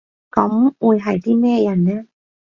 [0.31, 2.07] 噉會係啲咩人呢？